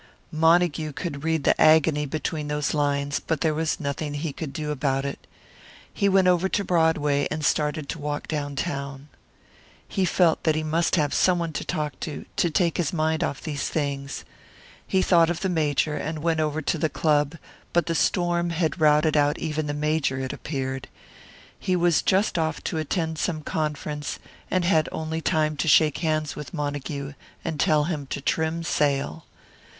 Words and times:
Montague 0.31 0.93
could 0.93 1.23
read 1.23 1.43
the 1.43 1.61
agony 1.61 2.07
between 2.07 2.47
those 2.47 2.73
lines; 2.73 3.19
but 3.19 3.41
there 3.41 3.53
was 3.53 3.79
nothing 3.79 4.15
he 4.15 4.33
could 4.33 4.51
do 4.51 4.71
about 4.71 5.05
it. 5.05 5.27
He 5.93 6.09
went 6.09 6.27
over 6.27 6.49
to 6.49 6.63
Broadway, 6.63 7.27
and 7.29 7.45
started 7.45 7.87
to 7.89 7.99
walk 7.99 8.27
down 8.27 8.55
town. 8.55 9.09
He 9.87 10.05
felt 10.05 10.41
that 10.43 10.55
he 10.55 10.63
must 10.63 10.95
have 10.95 11.13
someone 11.13 11.53
to 11.53 11.63
talk 11.63 11.99
to, 11.99 12.25
to 12.37 12.49
take 12.49 12.77
his 12.77 12.91
mind 12.91 13.23
off 13.23 13.41
these 13.43 13.69
things. 13.69 14.25
He 14.87 15.03
thought 15.03 15.29
of 15.29 15.41
the 15.41 15.49
Major, 15.49 15.95
and 15.97 16.23
went 16.23 16.39
over 16.39 16.63
to 16.63 16.79
the 16.79 16.89
club, 16.89 17.37
but 17.71 17.85
the 17.85 17.93
storm 17.93 18.49
had 18.49 18.81
routed 18.81 19.15
out 19.15 19.37
even 19.37 19.67
the 19.67 19.73
Major, 19.75 20.17
it 20.19 20.33
appeared. 20.33 20.87
He 21.59 21.75
was 21.75 22.01
just 22.01 22.39
off 22.39 22.63
to 22.63 22.79
attend 22.79 23.19
some 23.19 23.43
conference, 23.43 24.17
and 24.49 24.65
had 24.65 24.89
only 24.91 25.21
time 25.21 25.55
to 25.57 25.67
shake 25.67 25.99
hands 25.99 26.35
with 26.35 26.55
Montague, 26.55 27.13
and 27.45 27.59
tell 27.59 27.83
him 27.83 28.07
to 28.07 28.19
"trim 28.19 28.63
sail." 28.63 29.25